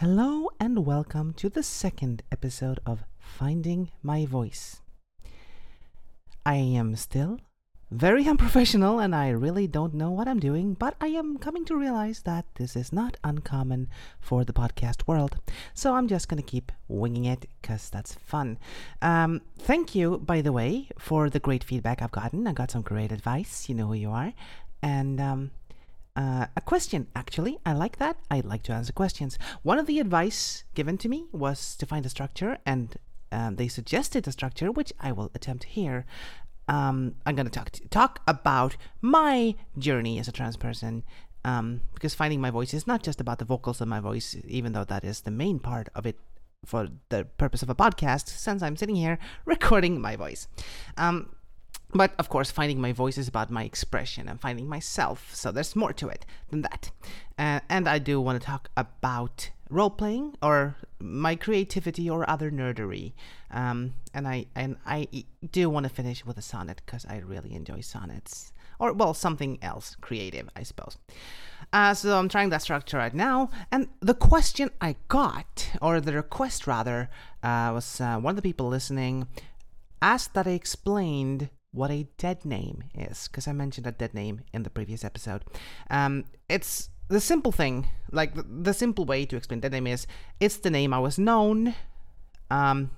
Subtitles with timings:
[0.00, 4.80] Hello and welcome to the second episode of Finding My Voice.
[6.46, 7.40] I am still
[7.90, 11.74] very unprofessional and I really don't know what I'm doing, but I am coming to
[11.74, 13.88] realize that this is not uncommon
[14.20, 15.38] for the podcast world.
[15.74, 18.60] So I'm just going to keep winging it because that's fun.
[19.02, 22.46] Um, thank you, by the way, for the great feedback I've gotten.
[22.46, 23.68] I got some great advice.
[23.68, 24.32] You know who you are.
[24.80, 25.50] And um,
[26.18, 27.60] uh, a question, actually.
[27.64, 28.16] I like that.
[28.28, 29.38] I like to answer questions.
[29.62, 32.96] One of the advice given to me was to find a structure, and
[33.30, 36.06] um, they suggested a structure, which I will attempt here.
[36.66, 41.04] Um, I'm going to talk talk about my journey as a trans person,
[41.44, 44.72] um, because finding my voice is not just about the vocals of my voice, even
[44.72, 46.18] though that is the main part of it
[46.66, 48.28] for the purpose of a podcast.
[48.28, 50.48] Since I'm sitting here recording my voice.
[50.96, 51.30] Um,
[51.94, 55.34] but of course, finding my voice is about my expression and finding myself.
[55.34, 56.90] So there's more to it than that.
[57.38, 62.50] Uh, and I do want to talk about role playing or my creativity or other
[62.50, 63.12] nerdery.
[63.50, 65.08] Um, and I and I
[65.50, 68.52] do want to finish with a sonnet because I really enjoy sonnets.
[68.80, 70.98] Or well, something else creative, I suppose.
[71.72, 73.50] Uh, so I'm trying that structure right now.
[73.72, 77.10] And the question I got, or the request rather,
[77.42, 79.26] uh, was uh, one of the people listening
[80.00, 84.40] asked that I explained what a dead name is, because I mentioned a dead name
[84.52, 85.44] in the previous episode.
[85.88, 90.06] Um, it's the simple thing, like the, the, simple way to explain dead name is
[90.40, 91.74] it's the name I was known
[92.50, 92.90] um,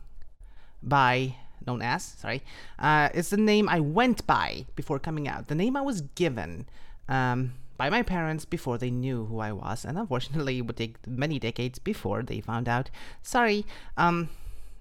[0.83, 1.37] by,
[1.67, 2.43] known as, sorry.
[2.79, 6.67] Uh, it's the name I went by before coming out, the name I was given.
[7.07, 11.07] Um, by my parents before they knew who I was, and unfortunately, it would take
[11.07, 12.91] many decades before they found out.
[13.23, 13.65] Sorry,
[13.97, 14.29] um,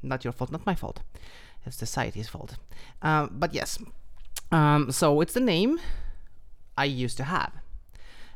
[0.01, 1.01] not your fault, not my fault.
[1.65, 2.55] It's society's fault.
[3.01, 3.79] Um, but yes,
[4.51, 5.79] um, so it's the name
[6.77, 7.51] I used to have.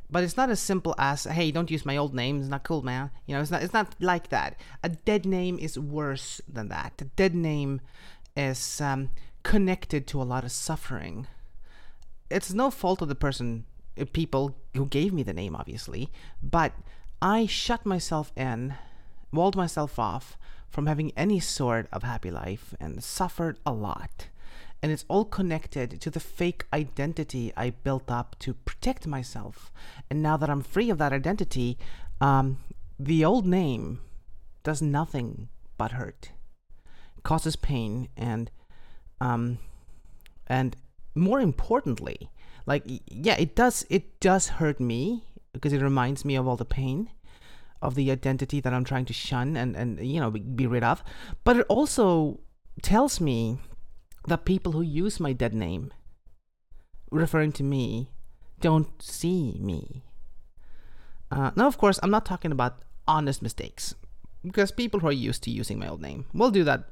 [0.09, 2.39] But it's not as simple as, hey, don't use my old name.
[2.39, 3.09] It's not cool, man.
[3.25, 3.63] You know, it's not.
[3.63, 4.55] It's not like that.
[4.83, 6.93] A dead name is worse than that.
[7.01, 7.81] A dead name
[8.37, 9.09] is um,
[9.41, 11.25] connected to a lot of suffering.
[12.29, 13.65] It's no fault of the person,
[13.99, 16.11] uh, people who gave me the name, obviously.
[16.43, 16.73] But
[17.21, 18.75] I shut myself in,
[19.31, 20.37] walled myself off,
[20.73, 24.29] from having any sort of happy life and suffered a lot.
[24.81, 29.71] And it's all connected to the fake identity I built up to protect myself.
[30.09, 31.77] And now that I'm free of that identity,
[32.19, 32.57] um,
[32.99, 34.01] the old name
[34.63, 35.47] does nothing
[35.77, 36.31] but hurt,
[37.17, 38.49] it causes pain, and
[39.21, 39.59] um,
[40.47, 40.75] and
[41.13, 42.31] more importantly,
[42.65, 46.65] like yeah, it does it does hurt me because it reminds me of all the
[46.65, 47.09] pain
[47.83, 51.03] of the identity that I'm trying to shun and, and you know, be rid of.
[51.43, 52.39] But it also
[52.81, 53.59] tells me
[54.27, 55.93] that people who use my dead name,
[57.11, 58.09] referring to me,
[58.61, 60.03] don't see me.
[61.29, 63.95] Uh, now, of course, I'm not talking about honest mistakes
[64.45, 66.85] because people who are used to using my old name will do that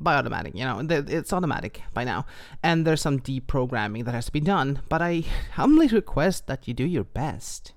[0.00, 0.54] by automatic.
[0.56, 2.24] You know, it's automatic by now,
[2.62, 4.80] and there's some deprogramming that has to be done.
[4.88, 7.72] But I humbly request that you do your best.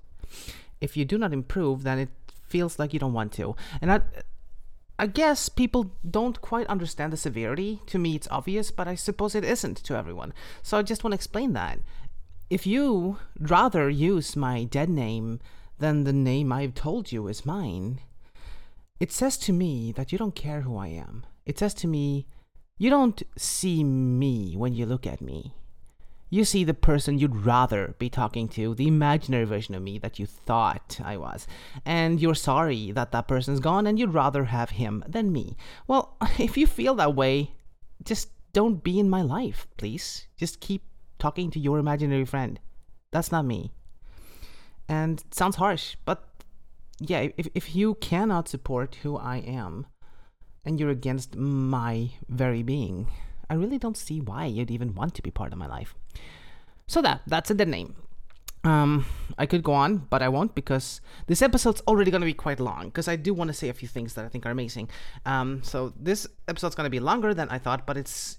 [0.80, 2.10] If you do not improve, then it
[2.56, 3.54] feels like you don't want to.
[3.82, 4.00] And I,
[4.98, 7.82] I guess people don't quite understand the severity.
[7.88, 10.32] To me, it's obvious, but I suppose it isn't to everyone.
[10.62, 11.80] So I just want to explain that.
[12.48, 15.40] If you rather use my dead name
[15.78, 18.00] than the name I've told you is mine,
[18.98, 21.26] it says to me that you don't care who I am.
[21.44, 22.26] It says to me,
[22.78, 25.52] you don't see me when you look at me
[26.28, 30.18] you see the person you'd rather be talking to, the imaginary version of me that
[30.18, 31.46] you thought I was,
[31.84, 35.56] and you're sorry that that person's gone and you'd rather have him than me.
[35.86, 37.52] Well, if you feel that way,
[38.02, 40.26] just don't be in my life, please.
[40.36, 40.82] Just keep
[41.18, 42.58] talking to your imaginary friend.
[43.12, 43.72] That's not me.
[44.88, 46.28] And it sounds harsh, but
[46.98, 49.86] yeah, if, if you cannot support who I am
[50.64, 53.08] and you're against my very being,
[53.48, 55.94] I really don't see why you'd even want to be part of my life.
[56.88, 57.96] So that that's a the name.
[58.64, 59.06] Um,
[59.38, 62.58] I could go on, but I won't because this episode's already going to be quite
[62.58, 62.86] long.
[62.86, 64.88] Because I do want to say a few things that I think are amazing.
[65.24, 68.38] Um, so this episode's going to be longer than I thought, but it's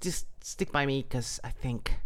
[0.00, 1.96] just stick by me because I think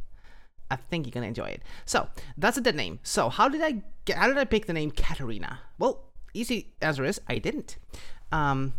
[0.71, 1.63] I think you're gonna enjoy it.
[1.85, 2.99] So that's a dead name.
[3.03, 4.17] So how did I get?
[4.17, 5.61] How did I pick the name Katarina?
[5.79, 7.77] Well, easy answer is I didn't.
[8.33, 8.75] Um,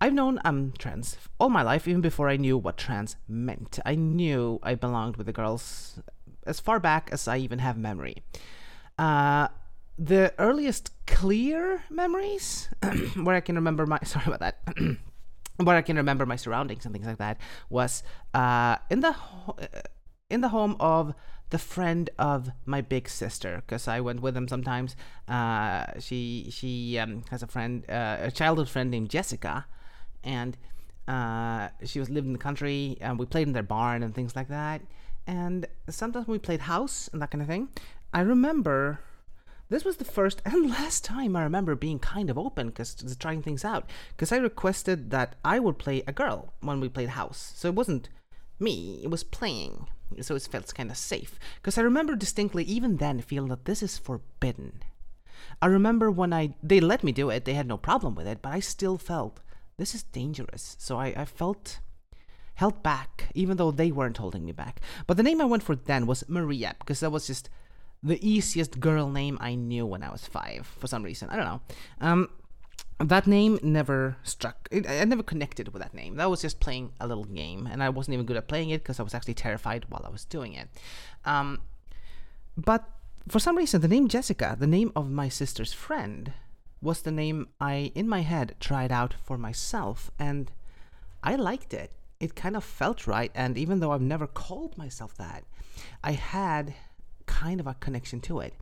[0.00, 3.78] I've known I'm trans all my life, even before I knew what trans meant.
[3.84, 6.00] I knew I belonged with the girls
[6.46, 8.22] as far back as I even have memory.
[8.98, 9.48] Uh,
[9.98, 12.68] the earliest clear memories,
[13.22, 14.58] where I can remember my sorry about that,
[15.56, 17.38] where I can remember my surroundings and things like that,
[17.70, 18.02] was
[18.34, 19.14] uh, in the
[20.30, 21.14] in the home of
[21.50, 24.96] the friend of my big sister because I went with them sometimes.
[25.28, 29.66] Uh, she she um, has a friend, uh, a childhood friend named Jessica,
[30.24, 30.56] and
[31.06, 34.34] uh, she was lived in the country, and we played in their barn and things
[34.34, 34.80] like that.
[35.26, 37.68] And sometimes we played house and that kind of thing.
[38.12, 39.00] I remember
[39.68, 43.42] this was the first and last time I remember being kind of open because trying
[43.42, 43.88] things out.
[44.10, 47.74] Because I requested that I would play a girl when we played house, so it
[47.74, 48.08] wasn't
[48.58, 49.88] me; it was playing
[50.20, 51.38] so it felt kind of safe.
[51.56, 54.82] Because I remember distinctly, even then, feeling that this is forbidden.
[55.60, 58.42] I remember when I they let me do it, they had no problem with it,
[58.42, 59.40] but I still felt
[59.78, 60.76] this is dangerous.
[60.78, 61.80] So I, I felt
[62.54, 64.80] held back, even though they weren't holding me back.
[65.06, 67.48] But the name I went for then was Maria, because that was just
[68.02, 71.28] the easiest girl name I knew when I was five for some reason.
[71.30, 71.60] I don't know.
[72.00, 72.28] Um,
[72.98, 74.68] that name never struck.
[74.70, 76.16] It, I never connected with that name.
[76.16, 78.82] That was just playing a little game, and I wasn't even good at playing it
[78.82, 80.68] because I was actually terrified while I was doing it.
[81.24, 81.62] Um,
[82.56, 82.84] but
[83.28, 86.32] for some reason, the name Jessica, the name of my sister's friend,
[86.80, 90.50] was the name I, in my head, tried out for myself, and
[91.22, 91.92] I liked it.
[92.22, 95.44] It kind of felt right, and even though I've never called myself that,
[96.02, 96.74] I had
[97.26, 98.54] kind of a connection to it.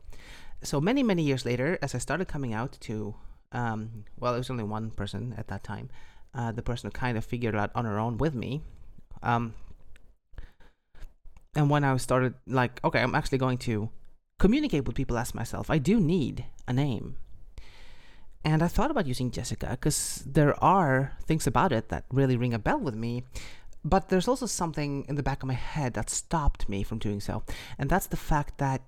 [0.63, 3.15] So many, many years later, as I started coming out to
[3.51, 5.89] um, well, it was only one person at that time.
[6.33, 8.61] Uh, the person who kind of figured out on her own with me.
[9.21, 9.53] Um,
[11.55, 13.89] and when I started, like, okay, I'm actually going to
[14.39, 17.17] communicate with people as myself, I do need a name.
[18.43, 22.53] And I thought about using Jessica because there are things about it that really ring
[22.53, 23.23] a bell with me.
[23.83, 27.19] But there's also something in the back of my head that stopped me from doing
[27.19, 27.43] so.
[27.77, 28.81] And that's the fact that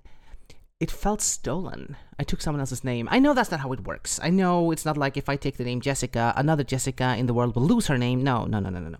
[0.80, 1.96] it felt stolen.
[2.18, 3.08] I took someone else's name.
[3.10, 4.20] I know that's not how it works.
[4.22, 7.34] I know it's not like if I take the name Jessica, another Jessica in the
[7.34, 8.22] world will lose her name.
[8.22, 8.98] No, no, no, no, no, no.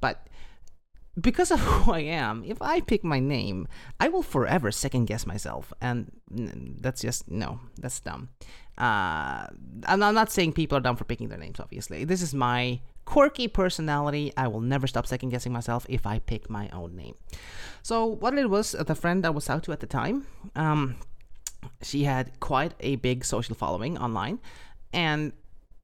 [0.00, 0.26] But
[1.20, 3.68] because of who I am, if I pick my name,
[4.00, 5.72] I will forever second guess myself.
[5.80, 6.12] And
[6.80, 8.28] that's just, no, that's dumb.
[8.78, 9.46] Uh,
[9.86, 12.04] I'm not saying people are dumb for picking their names, obviously.
[12.04, 14.32] This is my quirky personality.
[14.36, 17.14] I will never stop second guessing myself if I pick my own name.
[17.82, 20.96] So, what it was, the friend I was out to at the time, um,
[21.82, 24.40] she had quite a big social following online,
[24.92, 25.32] and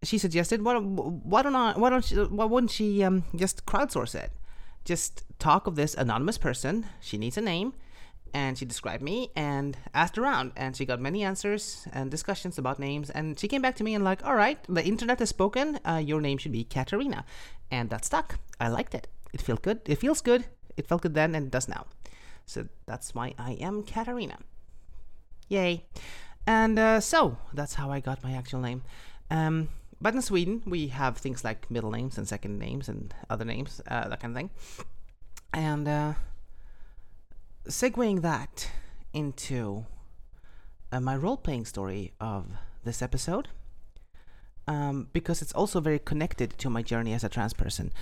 [0.02, 1.72] she suggested, "Why, why don't I?
[1.78, 4.32] Why don't she, Why wouldn't she um, just crowdsource it?
[4.84, 6.86] Just talk of this anonymous person.
[7.00, 7.74] She needs a name."
[8.34, 12.78] And she described me and asked around, and she got many answers and discussions about
[12.78, 13.10] names.
[13.10, 15.78] And she came back to me and like, "All right, the internet has spoken.
[15.84, 17.24] Uh, your name should be Katarina,"
[17.70, 18.38] and that stuck.
[18.58, 19.08] I liked it.
[19.32, 19.80] It felt good.
[19.86, 20.46] It feels good.
[20.76, 21.86] It felt good then and it does now.
[22.46, 24.38] So that's why I am Katarina.
[25.48, 25.84] Yay.
[26.46, 28.82] And uh, so that's how I got my actual name.
[29.30, 29.68] Um,
[30.02, 33.80] but in Sweden, we have things like middle names and second names and other names,
[33.86, 34.50] uh, that kind of thing.
[35.54, 36.14] And uh,
[37.68, 38.68] segueing that
[39.12, 39.86] into
[40.90, 42.46] uh, my role playing story of
[42.84, 43.46] this episode,
[44.66, 47.92] um, because it's also very connected to my journey as a trans person.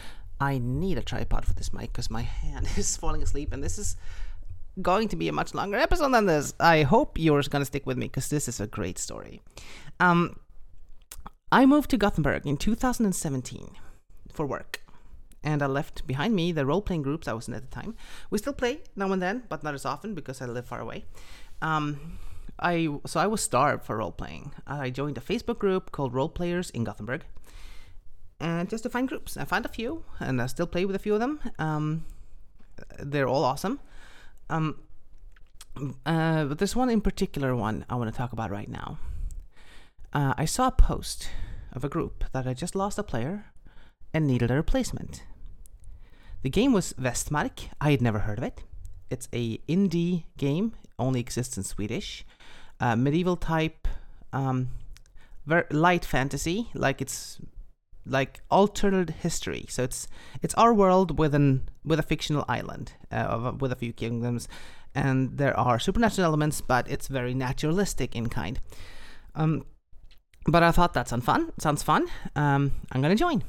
[0.41, 3.79] I need a tripod for this mic because my hand is falling asleep, and this
[3.79, 3.97] is
[4.81, 6.55] going to be a much longer episode than this.
[6.59, 9.43] I hope you're going to stick with me because this is a great story.
[9.99, 10.40] Um,
[11.53, 13.71] I moved to Gothenburg in 2017
[14.33, 14.83] for work,
[15.43, 17.97] and I left behind me the role playing groups I was in at the time.
[18.31, 21.07] We still play now and then, but not as often because I live far away.
[21.61, 22.19] Um,
[22.61, 24.53] I so I was starved for role playing.
[24.65, 27.25] I joined a Facebook group called Role Players in Gothenburg,
[28.39, 29.37] and just to find groups.
[29.37, 31.41] I found a few, and I still play with a few of them.
[31.59, 32.05] Um,
[33.01, 33.81] they're all awesome.
[34.49, 34.83] Um,
[36.07, 38.99] uh, but there's one in particular one I want to talk about right now.
[40.13, 41.29] Uh, I saw a post
[41.73, 43.47] of a group that had just lost a player
[44.13, 45.25] and needed a replacement.
[46.43, 47.69] The game was Vestmark.
[47.81, 48.63] I had never heard of it.
[49.09, 52.25] It's a indie game, only exists in Swedish.
[52.81, 53.87] Uh, medieval type,
[54.33, 54.71] um,
[55.47, 57.39] very light fantasy, like it's
[58.07, 59.67] like alternate history.
[59.69, 60.09] So it's
[60.43, 64.49] it's our world with an with a fictional island uh, with a few kingdoms,
[64.95, 68.61] and there are supernatural elements, but it's very naturalistic in kind.
[69.35, 69.65] Um,
[70.51, 71.53] but I thought that sounds fun.
[71.59, 72.07] Sounds fun.
[72.37, 73.43] Um, I'm gonna join.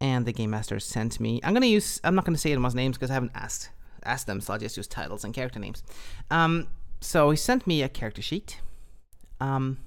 [0.00, 1.40] And the game master sent me.
[1.44, 2.00] I'm gonna use.
[2.04, 3.70] I'm not gonna say anyone's names because I haven't asked
[4.04, 5.82] asked them, so I'll just use titles and character names.
[6.30, 6.68] Um,
[7.00, 8.60] so he sent me a character sheet.
[9.40, 9.78] Um,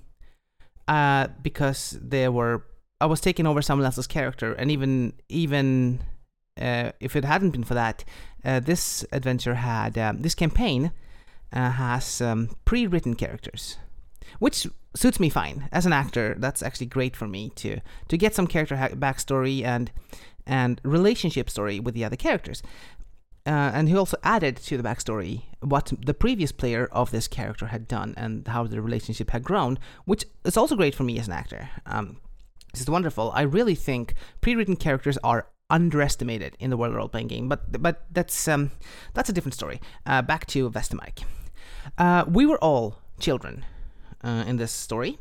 [0.87, 2.65] uh, because there were
[3.01, 6.01] I was taking over someone else's character, and even even
[6.59, 8.03] uh, if it hadn't been for that,
[8.43, 10.91] uh, this adventure had um, this campaign
[11.51, 13.77] uh, has um, pre-written characters,
[14.39, 16.35] which suits me fine as an actor.
[16.37, 19.91] That's actually great for me to to get some character ha- backstory and
[20.47, 22.63] and relationship story with the other characters.
[23.47, 27.67] Uh, and he also added to the backstory what the previous player of this character
[27.67, 31.27] had done and how the relationship had grown, which is also great for me as
[31.27, 31.69] an actor.
[31.85, 32.17] Um,
[32.73, 33.31] this is wonderful.
[33.35, 38.05] I really think pre-written characters are underestimated in the world role playing game, but but
[38.11, 38.71] that's um,
[39.13, 39.79] that's a different story.
[40.07, 41.23] Uh, back to Vestermark.
[41.99, 43.63] Uh, we were all children
[44.25, 45.17] in this story.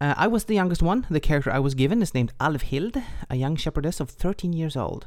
[0.00, 1.06] Uh, I was the youngest one.
[1.08, 5.06] The character I was given is named Alvhild, a young shepherdess of 13 years old.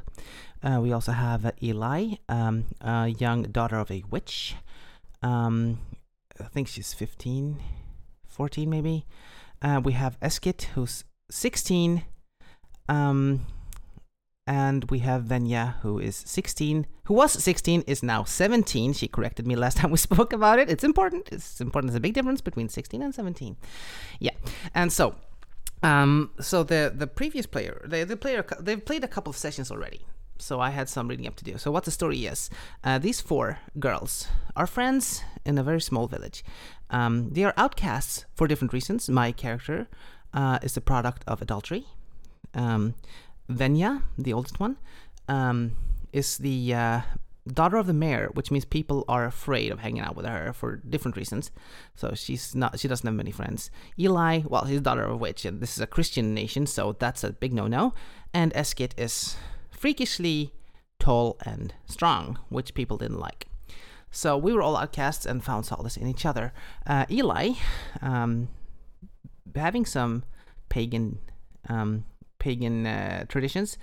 [0.62, 4.56] Uh, we also have Eli, um, a young daughter of a witch.
[5.22, 5.78] Um,
[6.40, 7.60] I think she's 15,
[8.26, 9.06] 14 maybe.
[9.60, 12.04] Uh, we have Eskit, who's 16.
[12.88, 13.46] Um,
[14.48, 18.94] and we have Venya, who is 16, who was 16, is now 17.
[18.94, 20.70] She corrected me last time we spoke about it.
[20.70, 21.28] It's important.
[21.30, 21.90] It's important.
[21.90, 23.58] There's a big difference between 16 and 17.
[24.20, 24.30] Yeah,
[24.74, 25.16] and so,
[25.82, 29.70] um, so the the previous player, the the player, they've played a couple of sessions
[29.70, 30.06] already.
[30.38, 31.58] So I had some reading up to do.
[31.58, 32.48] So what the story is?
[32.82, 36.42] Uh, these four girls are friends in a very small village.
[36.90, 39.10] Um, they are outcasts for different reasons.
[39.10, 39.88] My character
[40.32, 41.86] uh, is the product of adultery.
[42.54, 42.94] Um,
[43.50, 44.76] Venya, the oldest one,
[45.28, 45.72] um,
[46.12, 47.00] is the uh,
[47.46, 50.76] daughter of the mayor, which means people are afraid of hanging out with her for
[50.76, 51.50] different reasons.
[51.94, 53.70] So she's not, she doesn't have many friends.
[53.98, 57.24] Eli, well, he's daughter of a witch, and this is a Christian nation, so that's
[57.24, 57.94] a big no-no.
[58.32, 59.36] And Eskit is
[59.70, 60.52] freakishly
[60.98, 63.46] tall and strong, which people didn't like.
[64.10, 66.52] So we were all outcasts and found solace in each other.
[66.86, 67.52] Uh, Eli,
[68.00, 68.48] um,
[69.54, 70.24] having some
[70.68, 71.18] pagan
[71.68, 72.04] um,
[72.38, 73.78] pagan uh, traditions,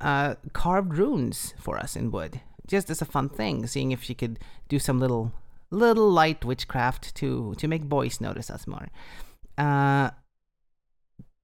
[0.00, 4.14] uh, carved runes for us in wood, just as a fun thing, seeing if she
[4.14, 5.32] could do some little
[5.70, 8.88] little light witchcraft to to make boys notice us more.
[9.56, 10.10] Uh,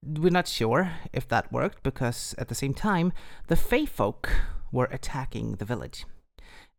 [0.03, 3.13] we're not sure if that worked because at the same time
[3.49, 4.31] the Fey folk
[4.71, 6.05] were attacking the village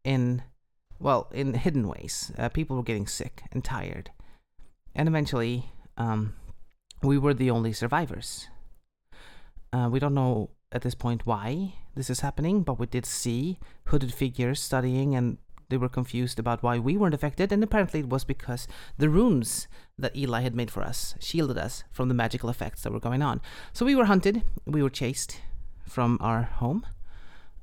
[0.03, 0.43] in
[0.99, 2.31] well in hidden ways.
[2.37, 4.11] Uh, people were getting sick and tired,
[4.93, 6.35] and eventually um,
[7.03, 8.47] we were the only survivors.
[9.75, 13.59] Uh, we don't know at this point why this is happening, but we did see
[13.87, 15.37] hooded figures studying and
[15.69, 18.67] they were confused about why we weren't affected, and apparently it was because
[18.97, 19.67] the runes
[19.97, 23.21] that Eli had made for us shielded us from the magical effects that were going
[23.21, 23.41] on.
[23.73, 25.41] So we were hunted, we were chased
[25.87, 26.85] from our home,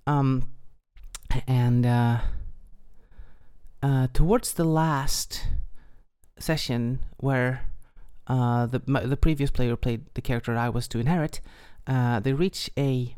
[0.06, 0.50] um,
[1.46, 2.18] and uh,
[3.82, 5.46] uh, towards the last
[6.38, 7.62] session where
[8.26, 11.40] uh, the the previous player played the character I was to inherit,
[11.86, 13.16] uh, they reach a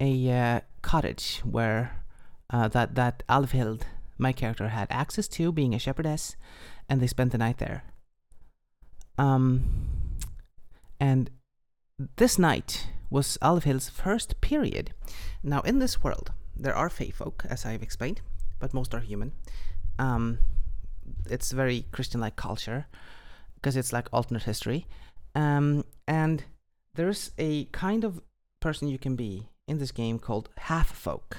[0.00, 2.04] a uh, cottage where
[2.50, 3.82] uh, that that Alvhild,
[4.16, 6.36] my character, had access to, being a shepherdess,
[6.88, 7.84] and they spent the night there.
[9.18, 9.64] Um,
[11.00, 11.30] and
[12.16, 14.92] this night was Alvhild's first period.
[15.42, 18.20] Now, in this world, there are fey folk, as I've explained,
[18.60, 19.32] but most are human.
[19.98, 20.38] Um,
[21.28, 22.86] it's very Christian-like culture
[23.54, 24.86] because it's like alternate history,
[25.34, 26.44] um, and
[26.98, 28.20] there's a kind of
[28.60, 31.36] person you can be in this game called half folk.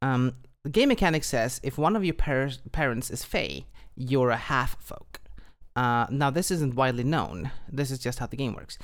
[0.00, 4.36] Um, the game mechanic says if one of your par- parents is Fey, you're a
[4.36, 5.20] half folk.
[5.76, 7.50] Uh, now, this isn't widely known.
[7.70, 8.78] This is just how the game works.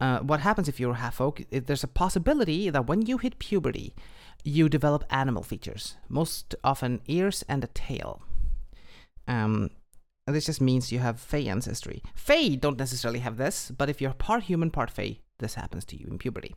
[0.00, 1.42] Uh, what happens if you're a half folk?
[1.50, 3.94] There's a possibility that when you hit puberty,
[4.42, 8.22] you develop animal features, most often ears and a tail.
[9.28, 9.70] Um,
[10.26, 12.02] this just means you have Fey ancestry.
[12.14, 15.96] Fey don't necessarily have this, but if you're part human, part Fey, this happens to
[15.96, 16.54] you in puberty.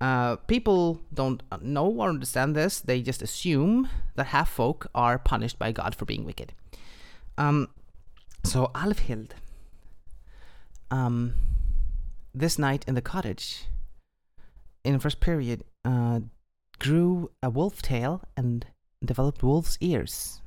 [0.00, 2.80] Uh, people don't know or understand this.
[2.80, 6.52] They just assume that half folk are punished by God for being wicked.
[7.36, 7.68] Um,
[8.44, 9.30] so Alvhild,
[10.90, 11.34] um,
[12.34, 13.64] this night in the cottage,
[14.84, 16.20] in the first period, uh,
[16.78, 18.66] grew a wolf tail and
[19.04, 20.40] developed wolf's ears,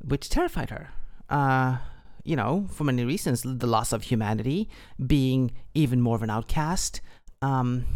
[0.00, 0.90] which terrified her.
[1.28, 1.78] Uh,
[2.24, 4.68] you know, for many reasons, the loss of humanity,
[5.04, 7.00] being even more of an outcast,
[7.42, 7.86] um,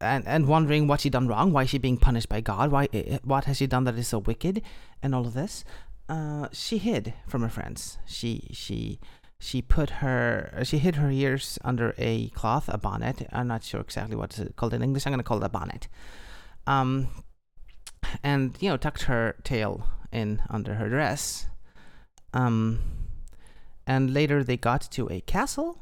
[0.00, 2.88] and and wondering what she done wrong, why is she being punished by God, why
[2.92, 4.62] eh, eh, what has she done that is so wicked,
[5.02, 5.64] and all of this.
[6.08, 7.98] Uh, she hid from her friends.
[8.04, 9.00] She she
[9.38, 13.26] she put her she hid her ears under a cloth, a bonnet.
[13.32, 15.06] I'm not sure exactly what it's called in English.
[15.06, 15.88] I'm gonna call it a bonnet.
[16.66, 17.08] Um,
[18.22, 21.46] and you know tucked her tail in under her dress.
[22.32, 22.80] Um,
[23.86, 25.78] and later they got to a castle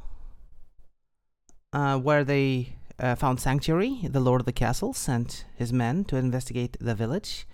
[1.72, 4.00] uh, where they uh, found sanctuary.
[4.04, 7.46] The lord of the castle sent his men to investigate the village.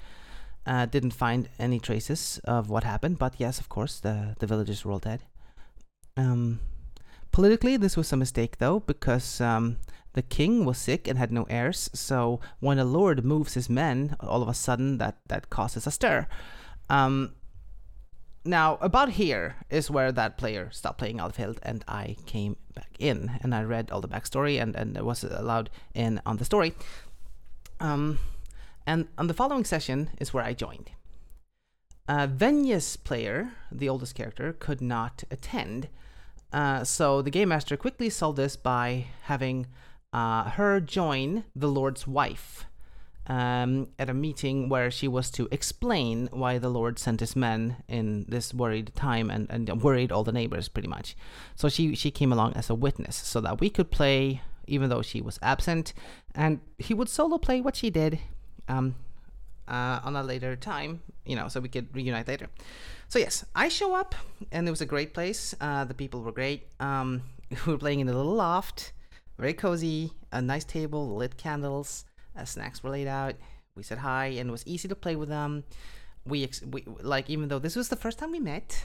[0.66, 4.84] Uh, didn't find any traces of what happened, but yes, of course, the, the villagers
[4.84, 5.22] were all dead.
[6.16, 6.60] Um,
[7.32, 9.78] politically, this was a mistake, though, because um,
[10.12, 11.88] the king was sick and had no heirs.
[11.94, 15.90] So when a lord moves his men, all of a sudden that that causes a
[15.90, 16.26] stir.
[16.90, 17.34] Um,
[18.44, 23.38] now about here is where that player stopped playing Alvhild and I came back in
[23.42, 26.74] and I read all the backstory and and was allowed in on the story.
[27.80, 28.18] Um,
[28.86, 30.90] and on the following session is where I joined.
[32.08, 32.26] Uh,
[33.04, 35.88] player, the oldest character, could not attend.
[36.52, 39.66] Uh, so the game master quickly solved this by having
[40.14, 42.64] uh, her join the Lord's wife
[43.28, 47.76] um, at a meeting where she was to explain why the Lord sent his men
[47.86, 51.16] in this worried time and, and worried all the neighbors pretty much.
[51.54, 55.02] So she, she came along as a witness so that we could play even though
[55.02, 55.92] she was absent,
[56.34, 58.20] and he would solo play what she did
[58.68, 58.94] um,
[59.66, 62.48] uh, on a later time, you know, so we could reunite later.
[63.08, 64.14] So yes, I show up,
[64.52, 65.54] and it was a great place.
[65.60, 66.68] Uh, the people were great.
[66.78, 67.22] Um,
[67.66, 68.92] we were playing in a little loft,
[69.38, 72.04] very cozy, a nice table, lit candles,
[72.44, 73.34] snacks were laid out.
[73.74, 75.64] We said hi, and it was easy to play with them.
[76.24, 78.84] We, ex- we like even though this was the first time we met,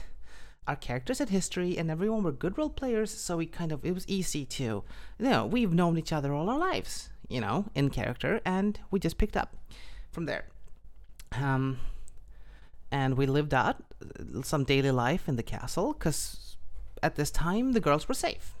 [0.66, 3.92] our characters had history and everyone were good role players so we kind of it
[3.92, 4.82] was easy to you
[5.18, 9.18] know we've known each other all our lives you know in character and we just
[9.18, 9.58] picked up
[10.10, 10.46] from there
[11.32, 11.78] um
[12.90, 13.76] and we lived out
[14.42, 16.56] some daily life in the castle because
[17.02, 18.54] at this time the girls were safe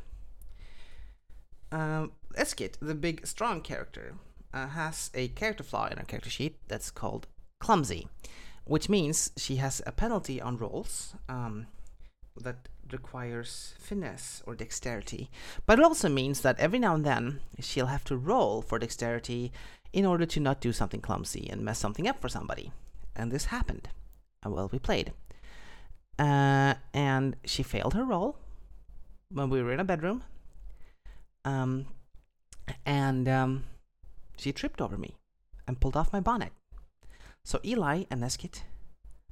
[1.74, 4.14] um, Eskit, the big strong character,
[4.54, 7.26] uh, has a character flaw in her character sheet that's called
[7.60, 8.08] clumsy,
[8.64, 11.14] which means she has a penalty on rolls.
[11.28, 11.66] Um,
[12.36, 15.30] that requires finesse or dexterity,
[15.66, 19.52] but it also means that every now and then she'll have to roll for dexterity
[19.92, 22.72] in order to not do something clumsy and mess something up for somebody.
[23.14, 23.88] And this happened
[24.42, 25.12] while we played.
[26.18, 28.36] Uh, and she failed her roll
[29.30, 30.24] when we were in a bedroom.
[31.44, 31.86] Um,
[32.84, 33.64] and um,
[34.36, 35.16] she tripped over me
[35.66, 36.52] and pulled off my bonnet.
[37.42, 38.62] So Eli and Eskit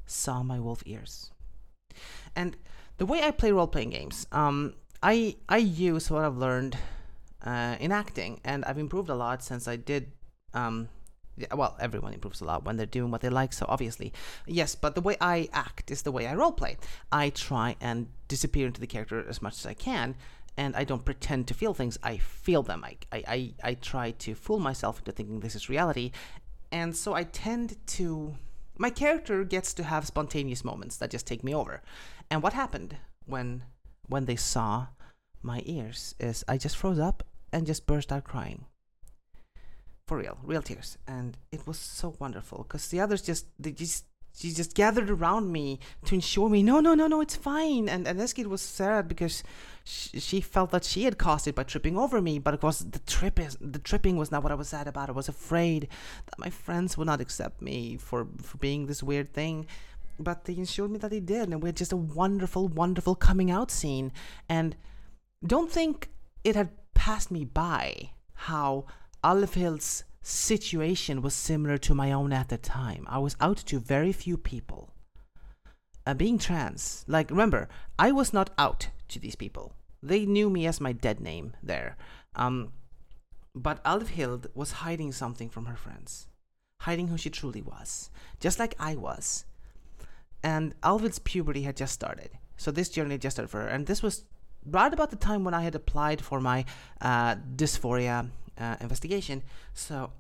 [0.06, 1.30] saw my wolf ears.
[2.34, 2.56] And
[2.98, 6.76] the way I play role playing games, um, I I use what I've learned
[7.44, 10.12] uh, in acting, and I've improved a lot since I did.
[10.54, 10.88] Um,
[11.54, 14.12] well, everyone improves a lot when they're doing what they like, so obviously,
[14.46, 14.74] yes.
[14.74, 16.76] But the way I act is the way I role play.
[17.10, 20.14] I try and disappear into the character as much as I can,
[20.56, 21.98] and I don't pretend to feel things.
[22.02, 22.84] I feel them.
[22.84, 26.12] I I I, I try to fool myself into thinking this is reality,
[26.70, 28.34] and so I tend to
[28.78, 31.82] my character gets to have spontaneous moments that just take me over.
[32.30, 33.64] And what happened when
[34.08, 34.88] when they saw
[35.42, 38.66] my ears is I just froze up and just burst out crying.
[40.08, 40.98] For real, real tears.
[41.06, 45.52] And it was so wonderful because the others just they just she just gathered around
[45.52, 47.88] me to ensure me, no, no, no, no, it's fine.
[47.88, 49.42] And, and Eskit was sad because
[49.84, 52.38] she, she, felt that she had caused it by tripping over me.
[52.38, 55.08] But of course, the trip is the tripping was not what I was sad about.
[55.08, 55.88] I was afraid
[56.26, 59.66] that my friends would not accept me for for being this weird thing.
[60.18, 63.50] But they ensured me that they did, and we had just a wonderful, wonderful coming
[63.50, 64.12] out scene.
[64.48, 64.76] And
[65.44, 66.10] don't think
[66.44, 68.86] it had passed me by how
[69.24, 73.06] Alvhild's situation was similar to my own at the time.
[73.08, 74.90] I was out to very few people.
[76.06, 79.74] Uh, being trans, like, remember, I was not out to these people.
[80.02, 81.96] They knew me as my dead name there.
[82.34, 82.72] Um,
[83.54, 86.26] but Alvhild was hiding something from her friends,
[86.80, 89.44] hiding who she truly was, just like I was.
[90.42, 93.68] And Alvhild's puberty had just started, so this journey just started for her.
[93.68, 94.24] And this was
[94.66, 96.64] right about the time when I had applied for my
[97.00, 99.42] uh, dysphoria uh, investigation.
[99.74, 100.12] So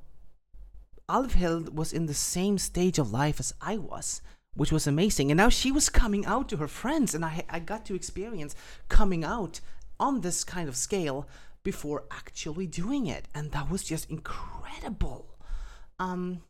[1.08, 4.22] Alvhild was in the same stage of life as I was,
[4.54, 5.30] which was amazing.
[5.30, 8.54] And now she was coming out to her friends, and I, I got to experience
[8.88, 9.60] coming out
[9.98, 11.28] on this kind of scale
[11.62, 13.26] before actually doing it.
[13.34, 15.26] And that was just incredible.
[15.98, 16.42] Um,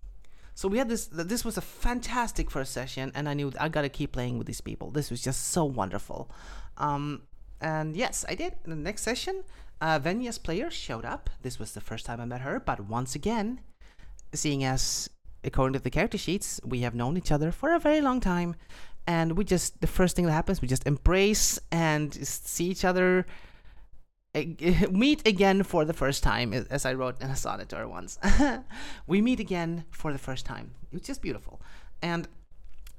[0.54, 1.06] so we had this.
[1.06, 4.60] This was a fantastic first session, and I knew I gotta keep playing with these
[4.60, 4.90] people.
[4.90, 6.30] This was just so wonderful.
[6.76, 7.22] Um,
[7.60, 8.54] and yes, I did.
[8.64, 9.44] In the next session,
[9.82, 11.28] uh, Venya's player showed up.
[11.42, 13.60] This was the first time I met her, but once again,
[14.32, 15.10] seeing as
[15.44, 18.54] according to the character sheets, we have known each other for a very long time,
[19.08, 23.26] and we just the first thing that happens, we just embrace and see each other
[24.90, 28.20] meet again for the first time, as I wrote in a sonnet to her once.
[29.08, 30.70] we meet again for the first time.
[30.92, 31.60] It was just beautiful,
[32.00, 32.28] and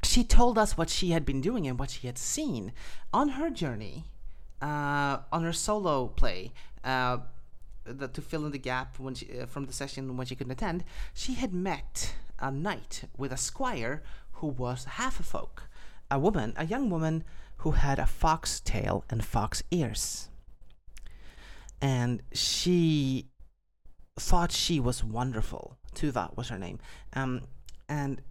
[0.04, 2.74] she told us what she had been doing and what she had seen
[3.14, 4.04] on her journey
[4.64, 6.54] uh, on her solo play,
[6.86, 7.18] uh,
[7.84, 10.54] the, to fill in the gap when she, uh, from the session when she couldn't
[10.54, 14.02] attend, she had met a knight with a squire
[14.34, 15.64] who was half a folk,
[16.10, 17.26] a woman, a young woman
[17.58, 20.30] who had a fox tail and fox ears.
[21.82, 23.28] And she
[24.18, 25.78] thought she was wonderful.
[25.94, 26.80] Tuva was her name.
[27.14, 27.42] Um,
[27.90, 28.22] and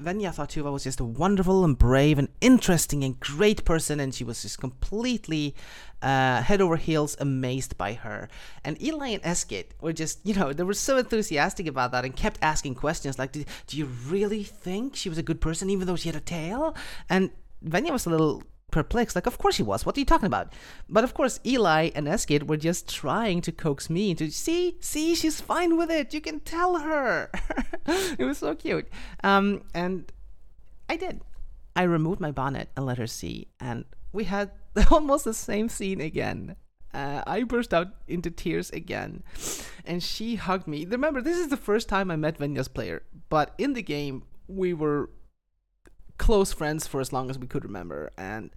[0.00, 4.14] Venya thought Tuva was just a wonderful and brave and interesting and great person, and
[4.14, 5.54] she was just completely
[6.02, 8.28] uh, head over heels amazed by her.
[8.64, 12.16] And Eli and Eskit were just, you know, they were so enthusiastic about that and
[12.16, 15.86] kept asking questions like, do, do you really think she was a good person even
[15.86, 16.74] though she had a tail?
[17.08, 17.30] And
[17.64, 19.86] Venya was a little perplexed, like, of course he was.
[19.86, 20.52] What are you talking about?
[20.88, 25.14] But of course, Eli and Eskit were just trying to coax me into, see, see,
[25.14, 26.12] she's fine with it.
[26.12, 27.30] You can tell her.
[27.86, 28.88] it was so cute.
[29.22, 30.10] Um, and
[30.88, 31.20] I did.
[31.76, 34.50] I removed my bonnet and let her see, and we had
[34.90, 36.56] almost the same scene again.
[36.92, 39.22] Uh, I burst out into tears again,
[39.86, 40.84] and she hugged me.
[40.84, 44.74] Remember, this is the first time I met Venya's player, but in the game, we
[44.74, 45.08] were
[46.22, 48.50] close friends for as long as we could remember, and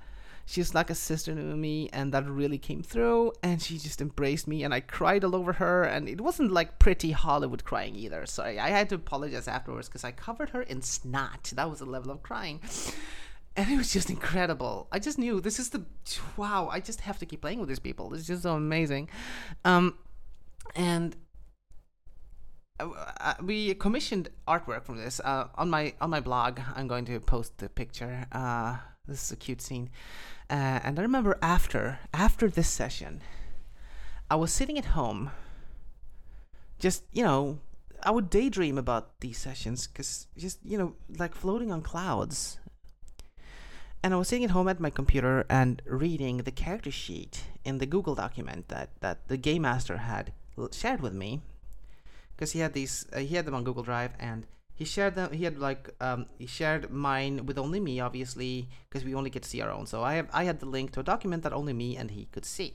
[0.46, 4.48] she's like a sister to me and that really came through and she just embraced
[4.48, 8.28] me and i cried all over her and it wasn't like pretty hollywood crying either.
[8.28, 11.52] So i had to apologize afterwards because i covered her in snot.
[11.56, 12.62] That was the level of crying.
[13.58, 14.88] And it was just incredible.
[14.92, 15.84] I just knew this is the
[16.38, 18.14] wow i just have to keep playing with these people.
[18.14, 19.10] It's just so amazing.
[19.64, 19.98] Um
[20.76, 21.16] and
[22.80, 22.90] uh,
[23.22, 26.60] uh, we commissioned artwork from this uh, on my on my blog.
[26.76, 28.28] I'm going to post the picture.
[28.32, 29.90] Uh, this is a cute scene,
[30.50, 33.22] uh, and I remember after after this session,
[34.30, 35.32] I was sitting at home.
[36.78, 37.60] Just you know,
[38.04, 42.60] I would daydream about these sessions because just you know, like floating on clouds.
[44.04, 47.80] And I was sitting at home at my computer and reading the character sheet in
[47.80, 50.34] the Google document that that the game master had
[50.72, 51.42] shared with me
[52.36, 55.32] because he had these uh, he had them on Google Drive and he shared them
[55.32, 59.44] he had like um, he shared mine with only me obviously because we only get
[59.44, 59.86] to see our own.
[59.86, 62.26] So I have I had the link to a document that only me and he
[62.32, 62.74] could see.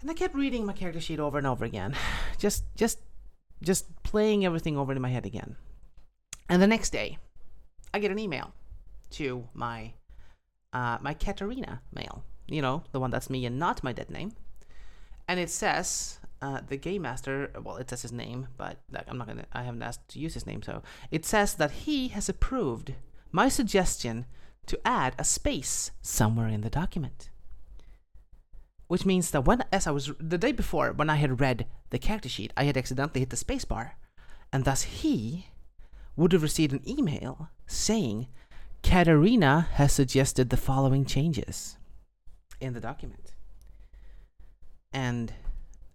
[0.00, 1.94] And I kept reading my character sheet over and over again
[2.38, 2.98] just just
[3.62, 5.56] just playing everything over in my head again.
[6.48, 7.18] And the next day
[7.92, 8.52] I get an email
[9.12, 9.94] to my
[10.72, 14.32] uh, my Katarina mail you know the one that's me and not my dead name.
[15.26, 19.16] And it says uh, the game master, well, it says his name, but like, I'm
[19.16, 22.28] not gonna, I haven't asked to use his name, so it says that he has
[22.28, 22.92] approved
[23.32, 24.26] my suggestion
[24.66, 27.30] to add a space somewhere in the document.
[28.88, 31.98] Which means that when, as I was, the day before, when I had read the
[31.98, 33.96] character sheet, I had accidentally hit the space bar,
[34.52, 35.46] and thus he
[36.16, 38.28] would have received an email saying,
[38.82, 41.78] Katarina has suggested the following changes
[42.60, 43.32] in the document.
[44.92, 45.32] And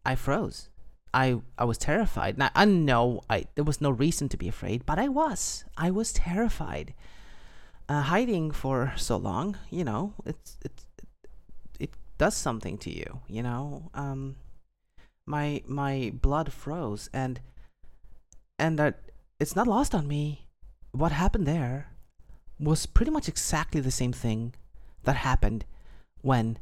[0.05, 0.69] I froze.
[1.13, 2.37] I I was terrified.
[2.37, 5.65] Now I know I there was no reason to be afraid, but I was.
[5.77, 6.93] I was terrified.
[7.87, 10.85] Uh, hiding for so long, you know, it's it's
[11.79, 13.89] it, does something to you, you know.
[13.93, 14.35] Um,
[15.25, 17.39] my my blood froze, and
[18.59, 18.99] and that
[19.39, 20.45] it's not lost on me.
[20.91, 21.87] What happened there
[22.59, 24.53] was pretty much exactly the same thing
[25.03, 25.65] that happened
[26.21, 26.57] when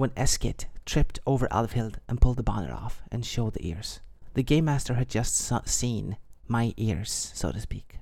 [0.00, 4.00] when Eskit tripped over Alvhild and pulled the bonnet off and showed the ears.
[4.32, 5.36] The game master had just
[5.68, 6.16] seen
[6.48, 7.98] my ears, so to speak.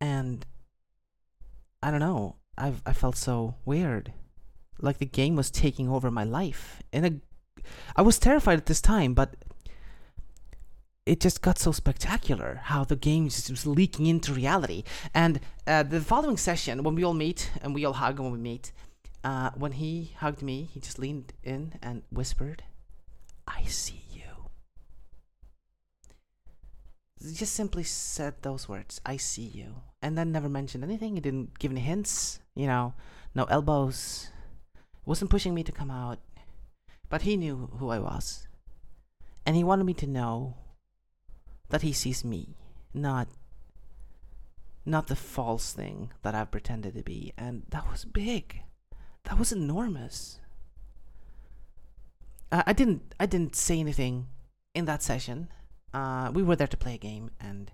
[0.00, 0.46] And
[1.82, 4.14] I don't know, i I felt so weird.
[4.80, 6.82] Like the game was taking over my life.
[6.90, 7.12] In a,
[7.94, 9.36] I was terrified at this time, but
[11.04, 14.84] it just got so spectacular how the game just was leaking into reality.
[15.12, 18.38] And uh, the following session, when we all meet and we all hug when we
[18.38, 18.72] meet,
[19.24, 22.64] uh, when he hugged me, he just leaned in and whispered,
[23.46, 24.22] I see you.
[27.22, 29.82] He just simply said those words, I see you.
[30.00, 31.14] And then never mentioned anything.
[31.14, 32.94] He didn't give any hints, you know,
[33.34, 34.30] no elbows.
[35.06, 36.18] Wasn't pushing me to come out.
[37.08, 38.48] But he knew who I was.
[39.46, 40.56] And he wanted me to know
[41.68, 42.56] that he sees me,
[42.92, 43.28] not
[44.84, 47.32] not the false thing that I've pretended to be.
[47.38, 48.62] And that was big
[49.24, 50.38] that was enormous.
[52.50, 54.26] Uh, I didn't I didn't say anything
[54.74, 55.48] in that session.
[55.94, 57.70] Uh, we were there to play a game, and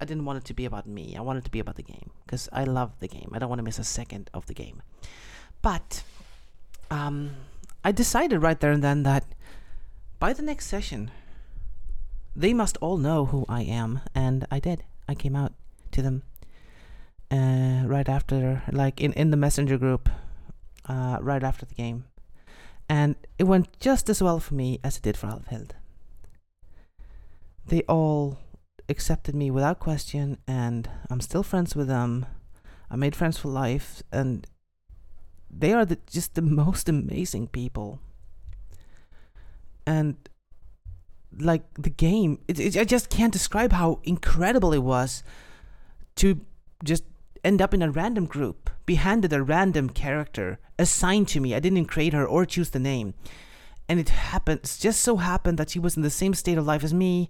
[0.00, 1.14] I didn't want it to be about me.
[1.16, 3.30] I wanted it to be about the game because I love the game.
[3.32, 4.82] I don't want to miss a second of the game.
[5.60, 6.02] But
[6.90, 7.36] um,
[7.84, 9.24] I decided right there and then that
[10.18, 11.10] by the next session,
[12.34, 14.84] they must all know who I am, and I did.
[15.08, 15.52] I came out
[15.92, 16.22] to them
[17.30, 20.08] uh, right after, like in in the messenger group
[20.88, 22.04] uh, right after the game,
[22.88, 25.70] and it went just as well for me as it did for Alvhild.
[27.66, 28.38] They all
[28.88, 32.26] accepted me without question, and I'm still friends with them.
[32.90, 34.46] I made friends for life, and
[35.50, 38.00] they are the, just the most amazing people.
[39.86, 40.16] And
[41.38, 42.40] like the game.
[42.48, 45.22] It, it, I just can't describe how incredible it was
[46.16, 46.40] to
[46.84, 47.04] just
[47.44, 51.54] end up in a random group, be handed a random character assigned to me.
[51.54, 53.14] I didn't create her or choose the name.
[53.88, 56.84] And it happens, just so happened that she was in the same state of life
[56.84, 57.28] as me.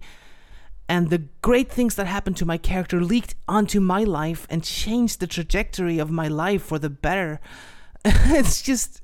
[0.87, 5.19] And the great things that happened to my character leaked onto my life and changed
[5.19, 7.39] the trajectory of my life for the better.
[8.05, 9.01] it's just,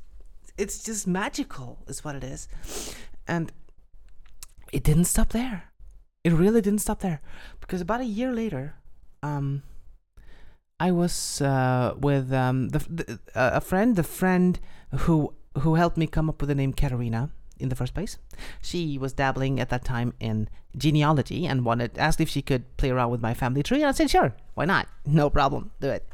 [0.57, 2.47] it's just magical, is what it is.
[3.27, 3.51] And
[4.71, 5.71] it didn't stop there.
[6.23, 7.21] It really didn't stop there.
[7.61, 8.75] Because about a year later,
[9.23, 9.63] um,
[10.79, 14.59] I was uh, with um, the, the, uh, a friend, the friend
[14.99, 18.17] who who helped me come up with the name Katarina in the first place.
[18.61, 22.89] She was dabbling at that time in genealogy and wanted asked if she could play
[22.89, 23.79] around with my family tree.
[23.79, 24.87] And I said, sure, why not?
[25.05, 26.07] No problem, do it.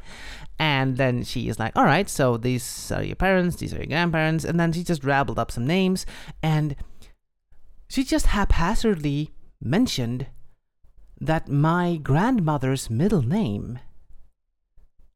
[0.58, 3.86] And then she is like, all right, so these are your parents, these are your
[3.86, 6.06] grandparents, and then she just rabbled up some names,
[6.42, 6.74] and
[7.88, 10.26] she just haphazardly mentioned
[11.20, 13.78] that my grandmother's middle name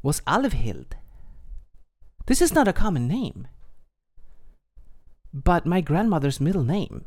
[0.02, 0.92] was Alvhild.
[2.26, 3.48] This is not a common name.
[5.32, 7.04] But my grandmother's middle name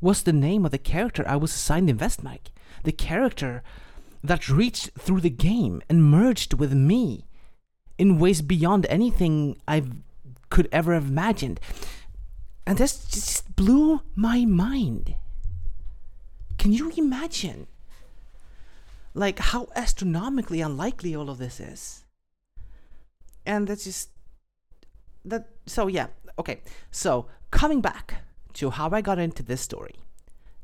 [0.00, 2.48] was the name of the character I was assigned in Vestmark.
[2.84, 3.62] The character
[4.22, 7.26] that reached through the game and merged with me
[7.98, 9.84] in ways beyond anything I
[10.50, 11.60] could ever have imagined.
[12.66, 15.16] And this just blew my mind.
[16.58, 17.66] Can you imagine?
[19.14, 22.04] Like how astronomically unlikely all of this is.
[23.44, 24.10] And that's just
[25.24, 26.60] that so yeah, okay.
[26.90, 28.22] So coming back
[28.54, 29.94] to how I got into this story.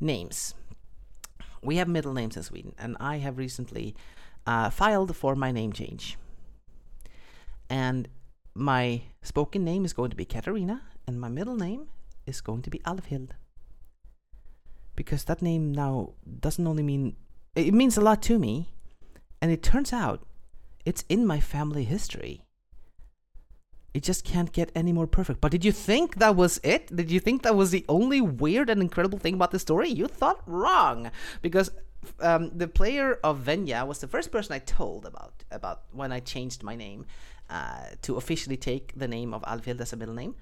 [0.01, 0.55] Names.
[1.63, 3.97] We have middle names in Sweden, and I have recently
[4.47, 6.17] uh, filed for my name change.
[7.69, 8.09] And
[8.55, 11.89] my spoken name is going to be Katarina, and my middle name
[12.27, 13.31] is going to be Alvhild.
[14.95, 17.17] Because that name now doesn't only mean
[17.55, 18.73] it means a lot to me,
[19.41, 20.27] and it turns out
[20.85, 22.45] it's in my family history.
[23.95, 25.41] It just can't get any more perfect.
[25.41, 26.95] But did you think that was it?
[26.95, 29.89] Did you think that was the only weird and incredible thing about the story?
[29.89, 31.11] You thought wrong,
[31.43, 31.71] because
[32.21, 36.21] um, the player of Venya was the first person I told about about when I
[36.21, 37.07] changed my name
[37.51, 40.35] uh, to officially take the name of Alvhild as a middle name.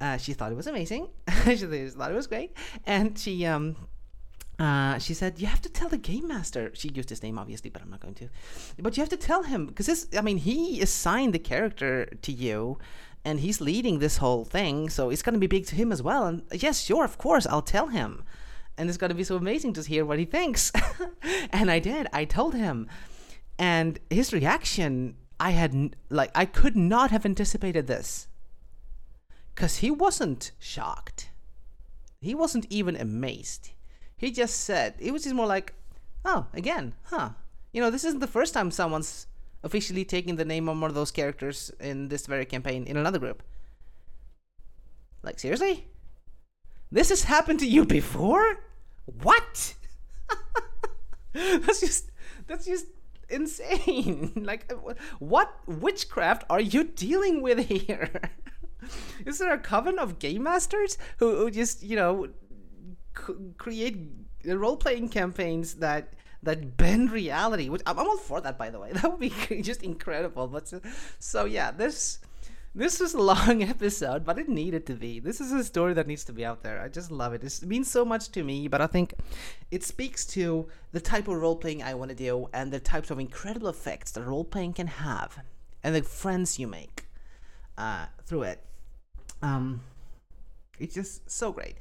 [0.00, 1.08] Uh, she thought it was amazing.
[1.44, 2.52] she thought it was great,
[2.86, 3.76] and she um,
[4.62, 7.70] uh, she said, "You have to tell the game master." She used his name, obviously,
[7.70, 8.28] but I'm not going to.
[8.78, 10.06] But you have to tell him because this.
[10.16, 12.78] I mean, he assigned the character to you,
[13.24, 16.26] and he's leading this whole thing, so it's gonna be big to him as well.
[16.26, 18.24] And yes, sure, of course, I'll tell him,
[18.76, 20.70] and it's gonna be so amazing to hear what he thinks.
[21.50, 22.06] and I did.
[22.12, 22.88] I told him,
[23.58, 28.28] and his reaction, I had like I could not have anticipated this,
[29.54, 31.30] because he wasn't shocked.
[32.20, 33.72] He wasn't even amazed
[34.22, 35.74] he just said it was just more like,
[36.24, 37.30] oh, again, huh?
[37.72, 39.26] You know, this isn't the first time someone's
[39.64, 43.18] officially taking the name of one of those characters in this very campaign in another
[43.18, 43.42] group.
[45.24, 45.88] Like seriously?
[46.90, 48.60] This has happened to you before?
[49.06, 49.74] What?
[51.32, 52.12] that's just
[52.46, 52.86] that's just
[53.28, 54.32] insane.
[54.36, 54.72] like
[55.18, 58.30] what witchcraft are you dealing with here?
[59.26, 62.28] Is there a coven of game masters who, who just, you know,
[63.14, 63.98] create
[64.44, 67.68] role playing campaigns that that bend reality.
[67.68, 68.92] Which I'm, all for that, by the way.
[68.94, 69.30] That would be
[69.62, 70.48] just incredible.
[70.48, 70.80] But so,
[71.18, 72.18] so yeah, this
[72.74, 75.20] this was a long episode, but it needed to be.
[75.20, 76.80] This is a story that needs to be out there.
[76.80, 77.44] I just love it.
[77.44, 79.14] It means so much to me, but I think
[79.70, 83.10] it speaks to the type of role playing I want to do and the types
[83.10, 85.38] of incredible effects that role playing can have,
[85.84, 87.06] and the friends you make
[87.76, 88.64] uh, through it.
[89.42, 89.82] Um,
[90.78, 91.76] it's just so great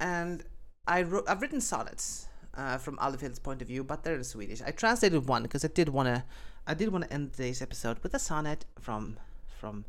[0.00, 0.44] and
[0.86, 4.62] I wrote, I've written sonnets uh, from Alvhild's point of view, but they're in Swedish.
[4.62, 6.24] I translated one because I did wanna
[6.66, 9.18] I did wanna end today's episode with a sonnet from
[9.60, 9.84] from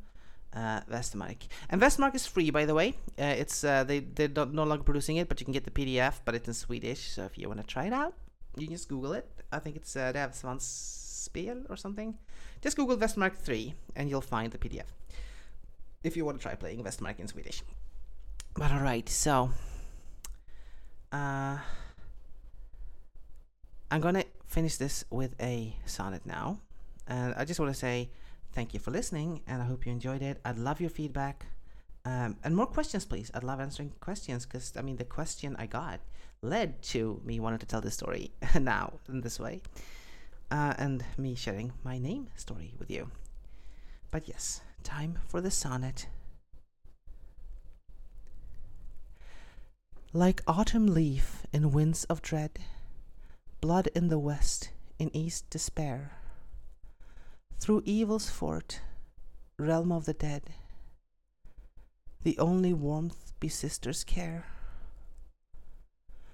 [0.54, 1.48] uh, Vestmark.
[1.69, 2.95] And Vestmark is free, by the way.
[3.17, 6.19] Uh, it's uh, they they're no longer producing it, but you can get the PDF,
[6.26, 7.12] but it's in Swedish.
[7.12, 8.13] So if you wanna try it out,
[8.58, 9.28] you can just Google it.
[9.52, 12.17] I think it's uh, Svanspel or something.
[12.62, 14.89] Just Google Vestmark three, and you'll find the PDF.
[16.04, 17.62] If you want to try playing Vestmark in Swedish.
[18.56, 19.52] But alright, so
[21.12, 21.58] uh,
[23.91, 26.60] I'm gonna finish this with a sonnet now,
[27.08, 28.10] and I just want to say
[28.54, 30.39] thank you for listening, and I hope you enjoyed it.
[30.45, 31.45] I'd love your feedback.
[32.06, 33.30] Um, and more questions, please.
[33.34, 36.00] I'd love answering questions because I mean, the question I got
[36.41, 39.62] led to me wanting to tell this story now in this way,
[40.52, 43.10] uh, and me sharing my name story with you.
[44.12, 46.08] But yes, time for the sonnet
[50.13, 52.58] Like autumn leaf in winds of dread,
[53.62, 56.13] blood in the west, in east despair.
[57.60, 58.82] Through evil's fort,
[59.60, 60.50] realm of the dead,
[62.24, 64.48] the only warmth be sister's care.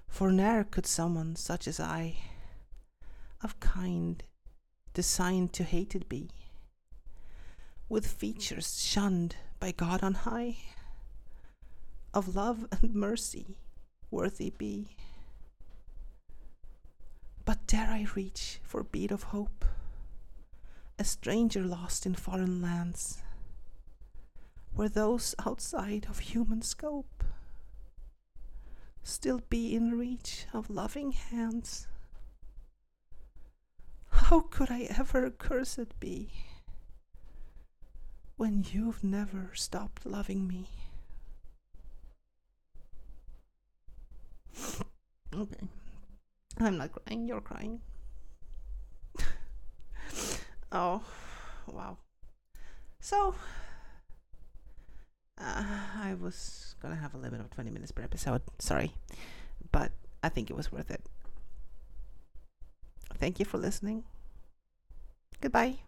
[0.08, 2.16] For ne'er could someone such as I,
[3.42, 4.22] of kind,
[4.94, 6.30] designed to hated be,
[7.90, 10.56] with features shunned by God on high,
[12.14, 13.58] of love and mercy
[14.10, 14.96] worthy be.
[17.44, 19.64] But dare I reach for bead of hope,
[20.98, 23.22] a stranger lost in foreign lands,
[24.74, 27.24] where those outside of human scope
[29.02, 31.86] still be in reach of loving hands?
[34.10, 36.32] How could I ever cursed be
[38.36, 40.85] when you've never stopped loving me?
[45.34, 45.68] Okay.
[46.58, 47.80] I'm not crying, you're crying.
[50.72, 51.02] oh,
[51.66, 51.98] wow.
[53.00, 53.34] So,
[55.38, 55.64] uh,
[56.00, 58.92] I was gonna have a limit of 20 minutes per episode, sorry.
[59.72, 59.92] But
[60.22, 61.02] I think it was worth it.
[63.18, 64.04] Thank you for listening.
[65.40, 65.85] Goodbye.